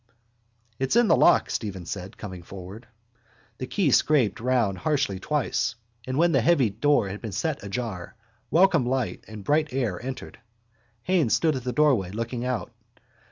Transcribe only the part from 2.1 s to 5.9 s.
coming forward. The key scraped round harshly twice